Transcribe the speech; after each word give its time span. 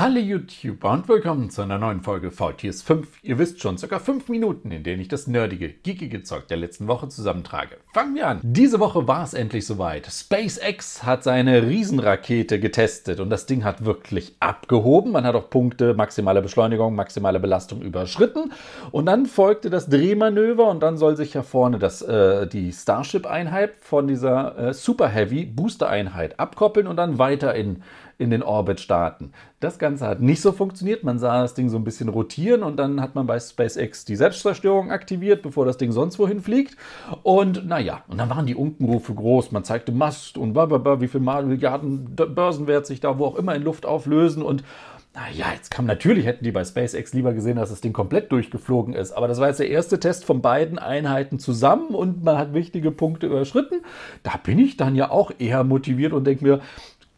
Hallo 0.00 0.20
YouTuber 0.20 0.92
und 0.92 1.08
willkommen 1.08 1.50
zu 1.50 1.60
einer 1.60 1.76
neuen 1.76 2.02
Folge 2.02 2.30
VTS 2.30 2.82
5. 2.82 3.18
Ihr 3.24 3.36
wisst 3.36 3.60
schon, 3.60 3.78
circa 3.78 3.98
5 3.98 4.28
Minuten, 4.28 4.70
in 4.70 4.84
denen 4.84 5.02
ich 5.02 5.08
das 5.08 5.26
nerdige, 5.26 5.70
geekige 5.70 6.22
Zeug 6.22 6.46
der 6.46 6.56
letzten 6.56 6.86
Woche 6.86 7.08
zusammentrage. 7.08 7.78
Fangen 7.92 8.14
wir 8.14 8.28
an. 8.28 8.38
Diese 8.44 8.78
Woche 8.78 9.08
war 9.08 9.24
es 9.24 9.34
endlich 9.34 9.66
soweit. 9.66 10.06
SpaceX 10.06 11.02
hat 11.02 11.24
seine 11.24 11.64
Riesenrakete 11.64 12.60
getestet 12.60 13.18
und 13.18 13.28
das 13.28 13.46
Ding 13.46 13.64
hat 13.64 13.84
wirklich 13.84 14.36
abgehoben. 14.38 15.10
Man 15.10 15.24
hat 15.24 15.34
auch 15.34 15.50
Punkte, 15.50 15.94
maximale 15.94 16.42
Beschleunigung, 16.42 16.94
maximale 16.94 17.40
Belastung 17.40 17.82
überschritten. 17.82 18.52
Und 18.92 19.06
dann 19.06 19.26
folgte 19.26 19.68
das 19.68 19.88
Drehmanöver 19.88 20.70
und 20.70 20.80
dann 20.80 20.96
soll 20.96 21.16
sich 21.16 21.34
ja 21.34 21.42
vorne 21.42 21.80
das, 21.80 22.02
äh, 22.02 22.46
die 22.46 22.70
Starship-Einheit 22.72 23.72
von 23.80 24.06
dieser 24.06 24.56
äh, 24.58 24.74
Super 24.74 25.08
Heavy 25.08 25.44
Booster-Einheit 25.44 26.38
abkoppeln 26.38 26.86
und 26.86 26.94
dann 26.94 27.18
weiter 27.18 27.56
in 27.56 27.82
in 28.18 28.30
den 28.30 28.42
Orbit 28.42 28.80
starten. 28.80 29.30
Das 29.60 29.78
Ganze 29.78 30.06
hat 30.06 30.20
nicht 30.20 30.40
so 30.40 30.50
funktioniert. 30.50 31.04
Man 31.04 31.20
sah 31.20 31.40
das 31.40 31.54
Ding 31.54 31.68
so 31.68 31.76
ein 31.76 31.84
bisschen 31.84 32.08
rotieren 32.08 32.64
und 32.64 32.76
dann 32.76 33.00
hat 33.00 33.14
man 33.14 33.26
bei 33.26 33.38
SpaceX 33.38 34.04
die 34.04 34.16
Selbstzerstörung 34.16 34.90
aktiviert, 34.90 35.42
bevor 35.42 35.64
das 35.64 35.78
Ding 35.78 35.92
sonst 35.92 36.18
wohin 36.18 36.40
fliegt. 36.40 36.76
Und 37.22 37.66
naja, 37.66 38.02
und 38.08 38.18
dann 38.18 38.28
waren 38.28 38.46
die 38.46 38.56
Unkenrufe 38.56 39.14
groß. 39.14 39.52
Man 39.52 39.62
zeigte 39.62 39.92
Mast 39.92 40.36
und 40.36 40.52
blablabla, 40.52 41.00
wie 41.00 41.08
viel 41.08 41.20
Milliarden 41.20 42.16
Börsenwert 42.16 42.86
sich 42.86 43.00
da 43.00 43.18
wo 43.18 43.26
auch 43.26 43.36
immer 43.36 43.54
in 43.54 43.62
Luft 43.62 43.86
auflösen 43.86 44.42
und 44.42 44.64
naja, 45.14 45.46
jetzt 45.52 45.70
kam 45.70 45.86
natürlich, 45.86 46.26
hätten 46.26 46.44
die 46.44 46.52
bei 46.52 46.64
SpaceX 46.64 47.12
lieber 47.12 47.32
gesehen, 47.32 47.56
dass 47.56 47.70
das 47.70 47.80
Ding 47.80 47.92
komplett 47.92 48.30
durchgeflogen 48.30 48.94
ist. 48.94 49.12
Aber 49.12 49.26
das 49.26 49.40
war 49.40 49.48
jetzt 49.48 49.58
der 49.58 49.68
erste 49.68 49.98
Test 49.98 50.24
von 50.24 50.42
beiden 50.42 50.78
Einheiten 50.78 51.40
zusammen 51.40 51.88
und 51.88 52.22
man 52.22 52.38
hat 52.38 52.54
wichtige 52.54 52.92
Punkte 52.92 53.26
überschritten. 53.26 53.80
Da 54.22 54.36
bin 54.36 54.58
ich 54.60 54.76
dann 54.76 54.94
ja 54.94 55.10
auch 55.10 55.32
eher 55.38 55.64
motiviert 55.64 56.12
und 56.12 56.24
denke 56.24 56.44
mir, 56.44 56.60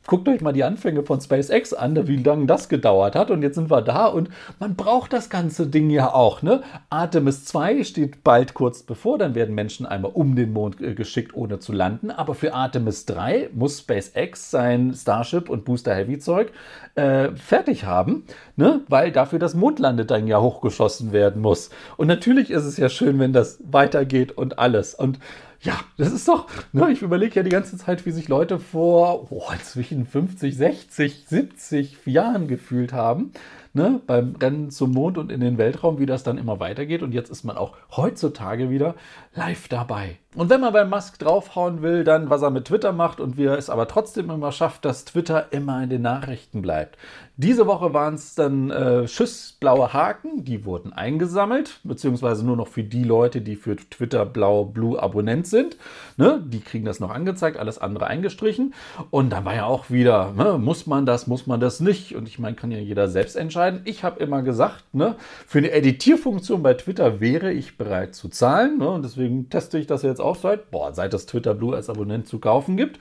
guckt 0.06 0.28
euch 0.28 0.40
mal 0.40 0.52
die 0.52 0.64
Anfänge 0.64 1.02
von 1.02 1.20
SpaceX 1.20 1.72
an, 1.72 2.08
wie 2.08 2.16
lange 2.16 2.46
das 2.46 2.68
gedauert 2.68 3.14
hat. 3.14 3.30
Und 3.30 3.42
jetzt 3.42 3.54
sind 3.54 3.70
wir 3.70 3.82
da 3.82 4.06
und 4.06 4.30
man 4.58 4.74
braucht 4.74 5.12
das 5.12 5.30
ganze 5.30 5.66
Ding 5.66 5.90
ja 5.90 6.12
auch. 6.12 6.42
Ne? 6.42 6.62
Artemis 6.88 7.44
2 7.44 7.84
steht 7.84 8.24
bald 8.24 8.54
kurz 8.54 8.82
bevor. 8.82 9.18
Dann 9.18 9.34
werden 9.34 9.54
Menschen 9.54 9.86
einmal 9.86 10.12
um 10.12 10.36
den 10.36 10.52
Mond 10.52 10.80
äh, 10.80 10.94
geschickt, 10.94 11.34
ohne 11.34 11.58
zu 11.58 11.72
landen. 11.72 12.10
Aber 12.10 12.34
für 12.34 12.54
Artemis 12.54 13.06
3 13.06 13.50
muss 13.54 13.80
SpaceX 13.80 14.50
sein 14.50 14.94
Starship 14.94 15.48
und 15.48 15.64
Booster 15.64 15.94
Heavy 15.94 16.18
Zeug 16.18 16.52
äh, 16.94 17.30
fertig 17.36 17.84
haben, 17.84 18.24
ne? 18.56 18.80
weil 18.88 19.12
dafür 19.12 19.38
das 19.38 19.54
Mondlandeding 19.54 20.26
ja 20.26 20.40
hochgeschossen 20.40 21.12
werden 21.12 21.42
muss. 21.42 21.70
Und 21.96 22.08
natürlich 22.08 22.50
ist 22.50 22.64
es 22.64 22.76
ja 22.76 22.88
schön, 22.88 23.18
wenn 23.18 23.32
das 23.32 23.58
weitergeht 23.64 24.32
und 24.32 24.58
alles. 24.58 24.94
Und 24.94 25.18
ja, 25.62 25.78
das 25.98 26.12
ist 26.12 26.26
doch, 26.26 26.46
ne, 26.72 26.90
ich 26.90 27.02
überlege 27.02 27.36
ja 27.36 27.42
die 27.42 27.50
ganze 27.50 27.76
Zeit, 27.76 28.06
wie 28.06 28.12
sich 28.12 28.28
Leute 28.28 28.58
vor 28.58 29.30
oh, 29.30 29.52
zwischen 29.62 30.06
50, 30.06 30.56
60, 30.56 31.24
70 31.28 31.98
Jahren 32.06 32.48
gefühlt 32.48 32.94
haben, 32.94 33.32
ne, 33.74 34.00
beim 34.06 34.36
Rennen 34.36 34.70
zum 34.70 34.92
Mond 34.92 35.18
und 35.18 35.30
in 35.30 35.40
den 35.40 35.58
Weltraum, 35.58 35.98
wie 35.98 36.06
das 36.06 36.22
dann 36.22 36.38
immer 36.38 36.60
weitergeht. 36.60 37.02
Und 37.02 37.12
jetzt 37.12 37.30
ist 37.30 37.44
man 37.44 37.58
auch 37.58 37.76
heutzutage 37.94 38.70
wieder 38.70 38.94
live 39.34 39.68
dabei. 39.68 40.16
Und 40.36 40.48
wenn 40.48 40.60
man 40.60 40.72
bei 40.72 40.84
Musk 40.84 41.18
draufhauen 41.18 41.82
will, 41.82 42.04
dann 42.04 42.30
was 42.30 42.42
er 42.42 42.50
mit 42.50 42.66
Twitter 42.66 42.92
macht 42.92 43.18
und 43.18 43.36
wie 43.36 43.46
er 43.46 43.58
es 43.58 43.68
aber 43.68 43.88
trotzdem 43.88 44.30
immer 44.30 44.52
schafft, 44.52 44.84
dass 44.84 45.04
Twitter 45.04 45.52
immer 45.52 45.82
in 45.82 45.90
den 45.90 46.02
Nachrichten 46.02 46.62
bleibt. 46.62 46.96
Diese 47.42 47.66
Woche 47.66 47.94
waren 47.94 48.16
es 48.16 48.34
dann 48.34 48.70
äh, 48.70 49.08
Schussblaue 49.08 49.94
Haken, 49.94 50.44
die 50.44 50.66
wurden 50.66 50.92
eingesammelt, 50.92 51.80
beziehungsweise 51.84 52.44
nur 52.44 52.54
noch 52.54 52.68
für 52.68 52.82
die 52.84 53.02
Leute, 53.02 53.40
die 53.40 53.56
für 53.56 53.76
Twitter 53.76 54.26
blau 54.26 54.66
blue 54.66 55.02
Abonnent 55.02 55.46
sind. 55.46 55.78
Ne? 56.18 56.44
Die 56.46 56.60
kriegen 56.60 56.84
das 56.84 57.00
noch 57.00 57.08
angezeigt, 57.08 57.56
alles 57.56 57.78
andere 57.78 58.08
eingestrichen. 58.08 58.74
Und 59.08 59.30
dann 59.30 59.46
war 59.46 59.54
ja 59.54 59.64
auch 59.64 59.88
wieder, 59.88 60.32
ne? 60.36 60.58
muss 60.58 60.86
man 60.86 61.06
das, 61.06 61.26
muss 61.28 61.46
man 61.46 61.60
das 61.60 61.80
nicht? 61.80 62.14
Und 62.14 62.28
ich 62.28 62.38
meine, 62.38 62.56
kann 62.56 62.70
ja 62.70 62.78
jeder 62.78 63.08
selbst 63.08 63.36
entscheiden. 63.36 63.80
Ich 63.84 64.04
habe 64.04 64.22
immer 64.22 64.42
gesagt, 64.42 64.84
ne? 64.92 65.16
für 65.46 65.58
eine 65.58 65.70
Editierfunktion 65.70 66.62
bei 66.62 66.74
Twitter 66.74 67.20
wäre 67.20 67.52
ich 67.52 67.78
bereit 67.78 68.14
zu 68.14 68.28
zahlen. 68.28 68.76
Ne? 68.76 68.90
Und 68.90 69.02
deswegen 69.02 69.48
teste 69.48 69.78
ich 69.78 69.86
das 69.86 70.02
jetzt 70.02 70.19
jetzt 70.20 70.26
auch 70.26 70.36
seit, 70.36 70.70
boah, 70.70 70.92
seit 70.92 71.14
es 71.14 71.26
Twitter 71.26 71.54
Blue 71.54 71.74
als 71.74 71.88
Abonnent 71.88 72.28
zu 72.28 72.38
kaufen 72.38 72.76
gibt. 72.76 72.98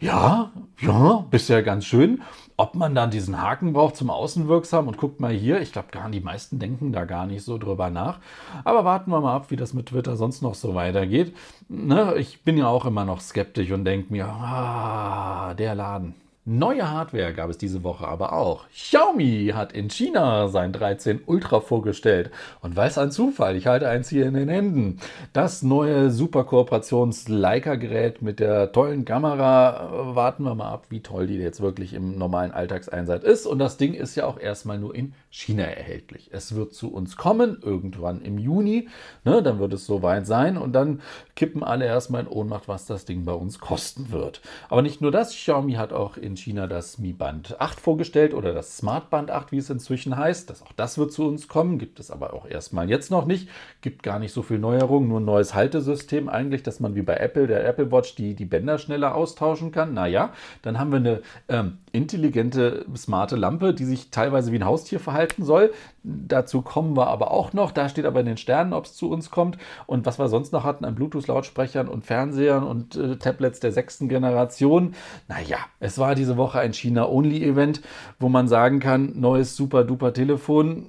Ja, 0.00 0.52
ja, 0.80 1.24
bisher 1.28 1.64
ganz 1.64 1.84
schön. 1.84 2.22
Ob 2.56 2.76
man 2.76 2.94
dann 2.94 3.10
diesen 3.10 3.40
Haken 3.42 3.72
braucht 3.72 3.96
zum 3.96 4.10
Außenwirksam 4.10 4.86
und 4.86 4.96
guckt 4.96 5.18
mal 5.18 5.32
hier, 5.32 5.60
ich 5.60 5.72
glaube 5.72 5.88
gar 5.90 6.08
die 6.08 6.20
meisten 6.20 6.60
denken 6.60 6.92
da 6.92 7.04
gar 7.04 7.26
nicht 7.26 7.42
so 7.42 7.58
drüber 7.58 7.90
nach. 7.90 8.20
Aber 8.64 8.84
warten 8.84 9.10
wir 9.10 9.20
mal 9.20 9.34
ab, 9.34 9.50
wie 9.50 9.56
das 9.56 9.74
mit 9.74 9.86
Twitter 9.86 10.16
sonst 10.16 10.40
noch 10.40 10.54
so 10.54 10.76
weitergeht. 10.76 11.34
Ne, 11.68 12.14
ich 12.16 12.42
bin 12.42 12.56
ja 12.56 12.68
auch 12.68 12.84
immer 12.84 13.04
noch 13.04 13.20
skeptisch 13.20 13.72
und 13.72 13.84
denke 13.84 14.12
mir, 14.12 14.26
ah, 14.26 15.54
der 15.54 15.74
Laden. 15.74 16.14
Neue 16.50 16.90
Hardware 16.90 17.34
gab 17.34 17.50
es 17.50 17.58
diese 17.58 17.84
Woche 17.84 18.08
aber 18.08 18.32
auch. 18.32 18.70
Xiaomi 18.70 19.52
hat 19.54 19.74
in 19.74 19.90
China 19.90 20.48
sein 20.48 20.72
13 20.72 21.20
Ultra 21.26 21.60
vorgestellt. 21.60 22.30
Und 22.62 22.74
weiß 22.74 22.96
ein 22.96 23.10
Zufall, 23.10 23.54
ich 23.54 23.66
halte 23.66 23.86
eins 23.86 24.08
hier 24.08 24.24
in 24.24 24.32
den 24.32 24.48
Händen. 24.48 24.98
Das 25.34 25.62
neue 25.62 26.10
Super-Kooperations-Leica-Gerät 26.10 28.22
mit 28.22 28.40
der 28.40 28.72
tollen 28.72 29.04
Kamera. 29.04 30.14
Warten 30.14 30.44
wir 30.44 30.54
mal 30.54 30.70
ab, 30.70 30.86
wie 30.88 31.00
toll 31.00 31.26
die 31.26 31.36
jetzt 31.36 31.60
wirklich 31.60 31.92
im 31.92 32.16
normalen 32.16 32.52
Alltagseinsatz 32.52 33.24
ist. 33.24 33.44
Und 33.44 33.58
das 33.58 33.76
Ding 33.76 33.92
ist 33.92 34.14
ja 34.14 34.24
auch 34.24 34.40
erstmal 34.40 34.78
nur 34.78 34.94
in 34.94 35.12
China 35.28 35.64
erhältlich. 35.64 36.30
Es 36.32 36.54
wird 36.54 36.72
zu 36.72 36.90
uns 36.90 37.18
kommen, 37.18 37.58
irgendwann 37.60 38.22
im 38.22 38.38
Juni. 38.38 38.88
Ne, 39.22 39.42
dann 39.42 39.58
wird 39.58 39.74
es 39.74 39.84
soweit 39.84 40.26
sein. 40.26 40.56
Und 40.56 40.72
dann 40.72 41.02
kippen 41.36 41.62
alle 41.62 41.84
erstmal 41.84 42.22
in 42.22 42.28
Ohnmacht, 42.28 42.68
was 42.68 42.86
das 42.86 43.04
Ding 43.04 43.26
bei 43.26 43.34
uns 43.34 43.58
kosten 43.58 44.12
wird. 44.12 44.40
Aber 44.70 44.80
nicht 44.80 45.02
nur 45.02 45.10
das, 45.10 45.34
Xiaomi 45.34 45.74
hat 45.74 45.92
auch 45.92 46.16
in 46.16 46.37
China 46.38 46.66
das 46.66 46.98
Mi 46.98 47.12
Band 47.12 47.60
8 47.60 47.80
vorgestellt 47.80 48.34
oder 48.34 48.54
das 48.54 48.76
Smart 48.76 49.10
Band 49.10 49.30
8, 49.30 49.52
wie 49.52 49.58
es 49.58 49.70
inzwischen 49.70 50.16
heißt. 50.16 50.48
Das, 50.50 50.62
auch 50.62 50.72
das 50.72 50.98
wird 50.98 51.12
zu 51.12 51.26
uns 51.26 51.48
kommen, 51.48 51.78
gibt 51.78 52.00
es 52.00 52.10
aber 52.10 52.32
auch 52.32 52.46
erstmal 52.46 52.88
jetzt 52.88 53.10
noch 53.10 53.26
nicht. 53.26 53.48
Gibt 53.80 54.02
gar 54.02 54.18
nicht 54.18 54.32
so 54.32 54.42
viel 54.42 54.58
Neuerungen, 54.58 55.08
nur 55.08 55.20
ein 55.20 55.24
neues 55.24 55.54
Haltesystem 55.54 56.28
eigentlich, 56.28 56.62
dass 56.62 56.80
man 56.80 56.94
wie 56.94 57.02
bei 57.02 57.16
Apple, 57.16 57.46
der 57.46 57.66
Apple 57.66 57.90
Watch, 57.92 58.14
die, 58.14 58.34
die 58.34 58.44
Bänder 58.44 58.78
schneller 58.78 59.14
austauschen 59.14 59.72
kann. 59.72 59.94
Naja, 59.94 60.32
dann 60.62 60.78
haben 60.78 60.90
wir 60.90 60.98
eine 60.98 61.22
ähm, 61.48 61.78
intelligente, 61.92 62.86
smarte 62.96 63.36
Lampe, 63.36 63.74
die 63.74 63.84
sich 63.84 64.10
teilweise 64.10 64.52
wie 64.52 64.56
ein 64.58 64.64
Haustier 64.64 65.00
verhalten 65.00 65.44
soll. 65.44 65.72
Dazu 66.02 66.62
kommen 66.62 66.96
wir 66.96 67.08
aber 67.08 67.30
auch 67.30 67.52
noch. 67.52 67.72
Da 67.72 67.88
steht 67.88 68.06
aber 68.06 68.20
in 68.20 68.26
den 68.26 68.36
Sternen, 68.36 68.72
ob 68.72 68.86
es 68.86 68.94
zu 68.94 69.10
uns 69.10 69.30
kommt. 69.30 69.58
Und 69.86 70.06
was 70.06 70.18
wir 70.18 70.28
sonst 70.28 70.52
noch 70.52 70.64
hatten 70.64 70.84
an 70.84 70.94
Bluetooth-Lautsprechern 70.94 71.88
und 71.88 72.04
Fernsehern 72.04 72.64
und 72.64 72.96
äh, 72.96 73.16
Tablets 73.16 73.60
der 73.60 73.72
sechsten 73.72 74.08
Generation. 74.08 74.94
Naja, 75.28 75.58
es 75.80 75.98
war 75.98 76.14
diese 76.14 76.27
Woche 76.36 76.60
ein 76.60 76.74
China-Only-Event, 76.74 77.80
wo 78.18 78.28
man 78.28 78.48
sagen 78.48 78.80
kann, 78.80 79.18
neues 79.18 79.56
super-duper-Telefon. 79.56 80.86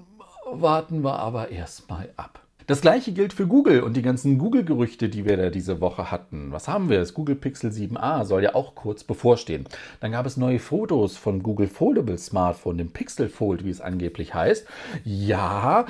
Warten 0.52 1.04
wir 1.04 1.20
aber 1.20 1.50
erstmal 1.50 2.10
ab. 2.18 2.40
Das 2.70 2.82
gleiche 2.82 3.14
gilt 3.14 3.34
für 3.34 3.48
Google 3.48 3.82
und 3.82 3.98
die 3.98 4.04
ganzen 4.04 4.38
Google-Gerüchte, 4.38 5.10
die 5.10 5.26
wir 5.26 5.38
da 5.38 5.50
diese 5.50 5.82
Woche 5.82 6.12
hatten. 6.12 6.52
Was 6.52 6.68
haben 6.68 6.88
wir? 6.88 7.00
Das 7.00 7.16
Google 7.16 7.34
Pixel 7.34 7.72
7a 7.72 8.26
soll 8.26 8.44
ja 8.44 8.54
auch 8.54 8.76
kurz 8.76 9.04
bevorstehen. 9.04 9.66
Dann 10.02 10.12
gab 10.12 10.28
es 10.28 10.38
neue 10.38 10.60
Fotos 10.60 11.18
von 11.18 11.42
Google 11.42 11.68
Foldable 11.68 12.20
Smartphone, 12.20 12.78
dem 12.78 12.92
Pixel 12.92 13.28
Fold, 13.28 13.66
wie 13.66 13.72
es 13.72 13.82
angeblich 13.82 14.36
heißt. 14.36 14.68
Ja, 15.04 15.88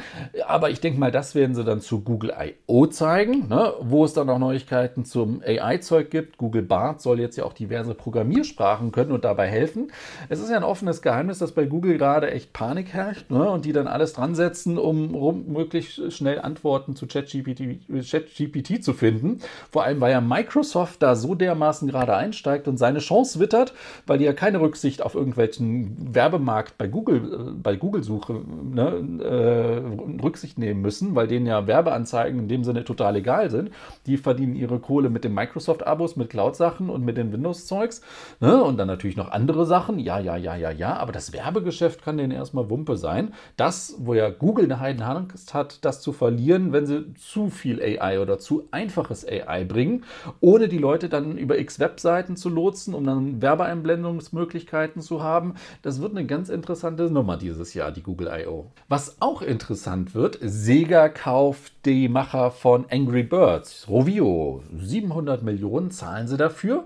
aber 0.47 0.69
ich 0.69 0.79
denke 0.79 1.01
mal, 1.01 1.11
das 1.11 1.35
werden 1.35 1.53
sie 1.53 1.65
dann 1.65 1.81
zu 1.81 1.99
Google 1.99 2.33
I.O. 2.39 2.85
zeigen, 2.85 3.49
ne? 3.49 3.73
wo 3.81 4.05
es 4.05 4.13
dann 4.13 4.29
auch 4.29 4.39
Neuigkeiten 4.39 5.03
zum 5.03 5.41
AI-Zeug 5.45 6.09
gibt. 6.09 6.37
Google 6.37 6.61
Bart 6.61 7.01
soll 7.01 7.19
jetzt 7.19 7.35
ja 7.35 7.43
auch 7.43 7.51
diverse 7.51 7.93
Programmiersprachen 7.93 8.93
können 8.93 9.11
und 9.11 9.25
dabei 9.25 9.47
helfen. 9.47 9.91
Es 10.29 10.39
ist 10.39 10.49
ja 10.49 10.55
ein 10.55 10.63
offenes 10.63 11.01
Geheimnis, 11.01 11.39
dass 11.39 11.51
bei 11.51 11.65
Google 11.65 11.97
gerade 11.97 12.31
echt 12.31 12.53
Panik 12.53 12.93
herrscht 12.93 13.29
ne? 13.29 13.49
und 13.49 13.65
die 13.65 13.73
dann 13.73 13.87
alles 13.87 14.13
dran 14.13 14.33
setzen, 14.33 14.77
um 14.77 15.51
möglichst 15.51 16.13
schnell 16.13 16.39
Antworten 16.39 16.68
Antworten 16.69 16.95
zu 16.95 17.07
ChatGPT 17.07 17.79
Chat 18.01 18.83
zu 18.83 18.93
finden. 18.93 19.39
Vor 19.71 19.83
allem, 19.83 19.99
weil 20.01 20.11
ja 20.11 20.21
Microsoft 20.21 21.01
da 21.01 21.15
so 21.15 21.33
dermaßen 21.33 21.87
gerade 21.87 22.15
einsteigt 22.15 22.67
und 22.67 22.77
seine 22.77 22.99
Chance 22.99 23.39
wittert, 23.39 23.73
weil 24.05 24.19
die 24.19 24.25
ja 24.25 24.33
keine 24.33 24.61
Rücksicht 24.61 25.01
auf 25.01 25.15
irgendwelchen 25.15 26.13
Werbemarkt 26.13 26.77
bei 26.77 26.87
Google, 26.87 27.33
äh, 27.33 27.51
bei 27.53 27.75
Google-Suche 27.75 28.41
ne, 28.71 29.19
äh, 29.23 30.21
Rücksicht 30.21 30.59
nehmen 30.59 30.81
müssen, 30.81 31.15
weil 31.15 31.27
denen 31.27 31.47
ja 31.47 31.65
Werbeanzeigen 31.65 32.41
in 32.41 32.47
dem 32.47 32.63
Sinne 32.63 32.83
total 32.83 33.15
egal 33.15 33.49
sind. 33.49 33.71
Die 34.05 34.17
verdienen 34.17 34.55
ihre 34.55 34.79
Kohle 34.79 35.09
mit 35.09 35.23
den 35.23 35.33
Microsoft-Abos, 35.33 36.17
mit 36.17 36.29
Cloud-Sachen 36.29 36.91
und 36.91 37.03
mit 37.03 37.17
den 37.17 37.33
Windows-Zeugs. 37.33 38.01
Ne? 38.39 38.63
Und 38.63 38.77
dann 38.77 38.87
natürlich 38.87 39.17
noch 39.17 39.31
andere 39.31 39.65
Sachen. 39.65 39.97
Ja, 39.97 40.19
ja, 40.19 40.37
ja, 40.37 40.55
ja, 40.55 40.69
ja. 40.69 40.97
Aber 40.97 41.11
das 41.11 41.33
Werbegeschäft 41.33 42.03
kann 42.03 42.17
denen 42.17 42.31
erstmal 42.31 42.69
Wumpe 42.69 42.95
sein. 42.95 43.33
Das, 43.57 43.95
wo 43.97 44.13
ja 44.13 44.29
Google 44.29 44.65
eine 44.65 44.79
Heidenangst 44.79 45.55
hat, 45.55 45.83
das 45.83 46.01
zu 46.01 46.13
verlieren, 46.19 46.58
drin, 46.59 46.73
wenn 46.73 46.85
sie 46.85 47.13
zu 47.15 47.49
viel 47.49 47.81
AI 47.81 48.19
oder 48.19 48.39
zu 48.39 48.67
einfaches 48.71 49.25
AI 49.27 49.63
bringen, 49.63 50.03
ohne 50.39 50.67
die 50.67 50.77
Leute 50.77 51.09
dann 51.09 51.37
über 51.37 51.57
X-Webseiten 51.57 52.35
zu 52.35 52.49
lotsen, 52.49 52.93
um 52.93 53.05
dann 53.05 53.41
Werbeeinblendungsmöglichkeiten 53.41 55.01
zu 55.01 55.23
haben. 55.23 55.55
Das 55.81 56.01
wird 56.01 56.11
eine 56.11 56.25
ganz 56.25 56.49
interessante 56.49 57.09
Nummer 57.09 57.37
dieses 57.37 57.73
Jahr, 57.73 57.91
die 57.91 58.03
Google 58.03 58.29
I.O. 58.31 58.71
Was 58.87 59.21
auch 59.21 59.41
interessant 59.41 60.13
wird, 60.13 60.37
Sega 60.41 61.09
kauft 61.09 61.73
die 61.85 62.09
Macher 62.09 62.51
von 62.51 62.85
Angry 62.91 63.23
Birds, 63.23 63.87
Rovio. 63.87 64.63
700 64.77 65.43
Millionen 65.43 65.91
zahlen 65.91 66.27
sie 66.27 66.37
dafür. 66.37 66.85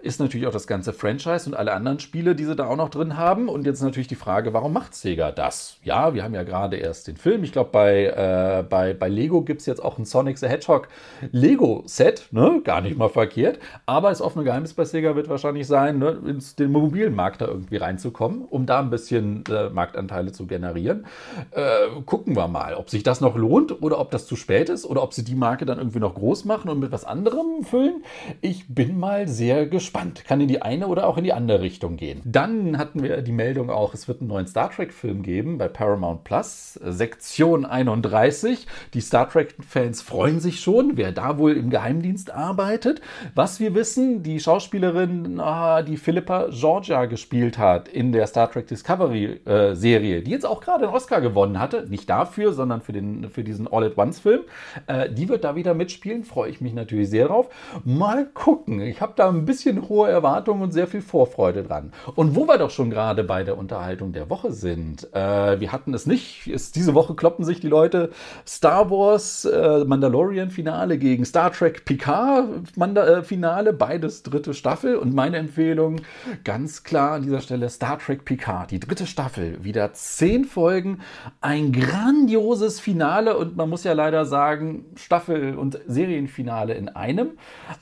Ist 0.00 0.20
natürlich 0.20 0.46
auch 0.46 0.52
das 0.52 0.66
ganze 0.66 0.92
Franchise 0.92 1.48
und 1.48 1.56
alle 1.56 1.72
anderen 1.72 1.98
Spiele, 1.98 2.34
die 2.34 2.44
sie 2.44 2.54
da 2.54 2.66
auch 2.66 2.76
noch 2.76 2.88
drin 2.88 3.16
haben. 3.16 3.48
Und 3.48 3.66
jetzt 3.66 3.82
natürlich 3.82 4.06
die 4.06 4.14
Frage, 4.14 4.52
warum 4.52 4.72
macht 4.72 4.94
Sega 4.94 5.32
das? 5.32 5.78
Ja, 5.82 6.14
wir 6.14 6.22
haben 6.22 6.34
ja 6.34 6.44
gerade 6.44 6.76
erst 6.76 7.08
den 7.08 7.16
Film. 7.16 7.42
Ich 7.42 7.52
glaube, 7.52 7.70
bei, 7.72 8.04
äh, 8.04 8.62
bei, 8.62 8.94
bei 8.94 9.07
Lego 9.08 9.42
gibt 9.42 9.60
es 9.60 9.66
jetzt 9.66 9.84
auch 9.84 9.98
ein 9.98 10.04
Sonic 10.04 10.38
the 10.38 10.46
Hedgehog 10.46 10.88
Lego-Set. 11.32 12.28
Ne? 12.30 12.60
Gar 12.64 12.80
nicht 12.80 12.96
mal 12.96 13.08
verkehrt. 13.08 13.58
Aber 13.86 14.10
das 14.10 14.20
offene 14.20 14.44
Geheimnis 14.44 14.74
bei 14.74 14.84
Sega 14.84 15.16
wird 15.16 15.28
wahrscheinlich 15.28 15.66
sein, 15.66 15.98
ne? 15.98 16.18
ins 16.26 16.56
den 16.56 16.72
mobilen 16.72 17.14
Markt 17.14 17.40
da 17.40 17.46
irgendwie 17.46 17.76
reinzukommen, 17.76 18.42
um 18.42 18.66
da 18.66 18.80
ein 18.80 18.90
bisschen 18.90 19.44
äh, 19.50 19.70
Marktanteile 19.70 20.32
zu 20.32 20.46
generieren. 20.46 21.06
Äh, 21.50 22.00
gucken 22.04 22.36
wir 22.36 22.48
mal, 22.48 22.74
ob 22.74 22.90
sich 22.90 23.02
das 23.02 23.20
noch 23.20 23.36
lohnt 23.36 23.82
oder 23.82 23.98
ob 23.98 24.10
das 24.10 24.26
zu 24.26 24.36
spät 24.36 24.68
ist 24.68 24.84
oder 24.84 25.02
ob 25.02 25.14
sie 25.14 25.24
die 25.24 25.34
Marke 25.34 25.66
dann 25.66 25.78
irgendwie 25.78 26.00
noch 26.00 26.14
groß 26.14 26.44
machen 26.44 26.70
und 26.70 26.80
mit 26.80 26.92
was 26.92 27.04
anderem 27.04 27.64
füllen. 27.64 28.04
Ich 28.40 28.66
bin 28.68 28.98
mal 28.98 29.28
sehr 29.28 29.66
gespannt. 29.66 30.24
Kann 30.24 30.40
in 30.40 30.48
die 30.48 30.62
eine 30.62 30.88
oder 30.88 31.06
auch 31.06 31.16
in 31.16 31.24
die 31.24 31.32
andere 31.32 31.60
Richtung 31.60 31.96
gehen. 31.96 32.20
Dann 32.24 32.78
hatten 32.78 33.02
wir 33.02 33.22
die 33.22 33.32
Meldung 33.32 33.70
auch, 33.70 33.94
es 33.94 34.08
wird 34.08 34.20
einen 34.20 34.28
neuen 34.28 34.46
Star 34.46 34.70
Trek-Film 34.70 35.22
geben 35.22 35.58
bei 35.58 35.68
Paramount 35.68 36.24
Plus, 36.24 36.74
Sektion 36.74 37.64
31. 37.64 38.66
Die 38.94 38.97
Star 39.00 39.28
Trek-Fans 39.28 40.02
freuen 40.02 40.40
sich 40.40 40.60
schon, 40.60 40.96
wer 40.96 41.12
da 41.12 41.38
wohl 41.38 41.56
im 41.56 41.70
Geheimdienst 41.70 42.30
arbeitet. 42.30 43.00
Was 43.34 43.60
wir 43.60 43.74
wissen, 43.74 44.22
die 44.22 44.40
Schauspielerin, 44.40 45.40
ah, 45.40 45.82
die 45.82 45.96
Philippa 45.96 46.48
Georgia 46.50 47.06
gespielt 47.06 47.58
hat 47.58 47.88
in 47.88 48.12
der 48.12 48.26
Star 48.26 48.50
Trek 48.50 48.66
Discovery-Serie, 48.66 50.18
äh, 50.18 50.22
die 50.22 50.30
jetzt 50.30 50.46
auch 50.46 50.60
gerade 50.60 50.86
einen 50.86 50.94
Oscar 50.94 51.20
gewonnen 51.20 51.58
hatte, 51.58 51.86
nicht 51.88 52.08
dafür, 52.08 52.52
sondern 52.52 52.80
für, 52.80 52.92
den, 52.92 53.30
für 53.30 53.44
diesen 53.44 53.68
All-at-Once-Film, 53.70 54.42
äh, 54.86 55.10
die 55.10 55.28
wird 55.28 55.44
da 55.44 55.54
wieder 55.54 55.74
mitspielen. 55.74 56.24
Freue 56.24 56.50
ich 56.50 56.60
mich 56.60 56.74
natürlich 56.74 57.10
sehr 57.10 57.28
drauf. 57.28 57.48
Mal 57.84 58.26
gucken. 58.26 58.80
Ich 58.80 59.00
habe 59.00 59.12
da 59.16 59.28
ein 59.28 59.44
bisschen 59.44 59.88
hohe 59.88 60.08
Erwartungen 60.08 60.62
und 60.62 60.72
sehr 60.72 60.86
viel 60.86 61.02
Vorfreude 61.02 61.62
dran. 61.62 61.92
Und 62.14 62.36
wo 62.36 62.46
wir 62.46 62.58
doch 62.58 62.70
schon 62.70 62.90
gerade 62.90 63.24
bei 63.24 63.44
der 63.44 63.58
Unterhaltung 63.58 64.12
der 64.12 64.30
Woche 64.30 64.52
sind, 64.52 65.12
äh, 65.14 65.60
wir 65.60 65.72
hatten 65.72 65.94
es 65.94 66.06
nicht. 66.06 66.46
Ist, 66.46 66.76
diese 66.76 66.94
Woche 66.94 67.14
kloppen 67.14 67.44
sich 67.44 67.60
die 67.60 67.68
Leute 67.68 68.10
Star 68.46 68.77
Wars 68.90 69.44
äh, 69.44 69.84
Mandalorian 69.84 70.50
Finale 70.50 70.98
gegen 70.98 71.24
Star 71.24 71.52
Trek 71.52 71.84
Picard 71.84 72.76
Manda 72.76 73.06
äh, 73.06 73.22
Finale, 73.22 73.72
beides 73.72 74.22
dritte 74.22 74.54
Staffel. 74.54 74.96
Und 74.96 75.14
meine 75.14 75.38
Empfehlung 75.38 76.00
ganz 76.44 76.82
klar 76.82 77.12
an 77.12 77.22
dieser 77.22 77.40
Stelle 77.40 77.68
Star 77.68 77.98
Trek 77.98 78.24
Picard, 78.24 78.70
die 78.70 78.80
dritte 78.80 79.06
Staffel, 79.06 79.64
wieder 79.64 79.92
zehn 79.92 80.44
Folgen, 80.44 81.00
ein 81.40 81.72
grandioses 81.72 82.80
Finale 82.80 83.36
und 83.36 83.56
man 83.56 83.68
muss 83.68 83.84
ja 83.84 83.92
leider 83.92 84.24
sagen, 84.24 84.86
Staffel 84.96 85.56
und 85.56 85.78
Serienfinale 85.86 86.74
in 86.74 86.88
einem, 86.88 87.32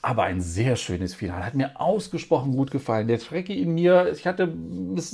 aber 0.02 0.24
ein 0.24 0.40
sehr 0.40 0.76
schönes 0.76 1.14
Finale. 1.14 1.44
Hat 1.44 1.54
mir 1.54 1.80
ausgesprochen 1.80 2.52
gut 2.52 2.70
gefallen. 2.70 3.08
Der 3.08 3.18
Trekkie 3.18 3.60
in 3.60 3.74
mir, 3.74 4.10
ich 4.12 4.26
hatte 4.26 4.52